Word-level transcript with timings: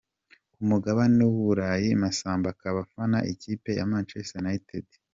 Ku 0.53 0.61
mugabane 0.69 1.19
w’u 1.31 1.41
Burayi 1.47 1.89
Massamba 2.01 2.47
akaba 2.53 2.77
afana 2.85 3.17
ikipe 3.33 3.69
ya 3.77 3.89
Manchester 3.91 4.39
United. 4.43 4.85